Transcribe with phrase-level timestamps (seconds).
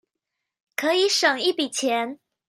[0.75, 2.17] 可以省一筆錢